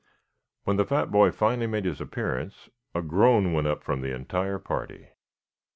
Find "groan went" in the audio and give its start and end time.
3.03-3.67